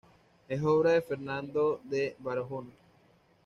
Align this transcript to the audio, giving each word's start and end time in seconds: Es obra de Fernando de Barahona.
Es 0.49 0.63
obra 0.63 0.93
de 0.93 1.03
Fernando 1.03 1.79
de 1.83 2.15
Barahona. 2.17 2.71